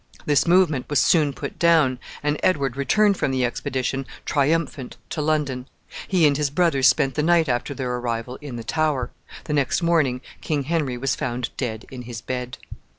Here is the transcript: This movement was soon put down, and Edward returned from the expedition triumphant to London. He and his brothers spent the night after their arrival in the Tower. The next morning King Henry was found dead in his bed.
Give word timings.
This 0.25 0.47
movement 0.47 0.87
was 0.89 0.97
soon 0.99 1.31
put 1.31 1.59
down, 1.59 1.99
and 2.23 2.39
Edward 2.41 2.75
returned 2.75 3.17
from 3.17 3.29
the 3.29 3.45
expedition 3.45 4.07
triumphant 4.25 4.97
to 5.11 5.21
London. 5.21 5.67
He 6.07 6.25
and 6.25 6.35
his 6.37 6.49
brothers 6.49 6.87
spent 6.87 7.13
the 7.13 7.21
night 7.21 7.47
after 7.47 7.75
their 7.75 7.95
arrival 7.97 8.37
in 8.41 8.55
the 8.55 8.63
Tower. 8.63 9.11
The 9.43 9.53
next 9.53 9.83
morning 9.83 10.21
King 10.41 10.63
Henry 10.63 10.97
was 10.97 11.13
found 11.15 11.51
dead 11.55 11.85
in 11.91 12.01
his 12.01 12.19
bed. 12.19 12.57